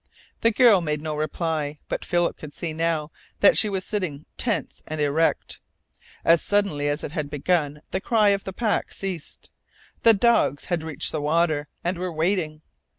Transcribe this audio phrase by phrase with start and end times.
[0.41, 3.11] The girl made no reply, but Philip could see now
[3.41, 5.59] that she was sitting tense and erect.
[6.25, 9.51] As suddenly as it had begun the cry of the pack ceased.
[10.01, 12.63] The dogs had reached the water, and were waiting.